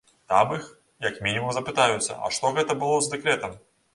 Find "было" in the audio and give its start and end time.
2.85-2.97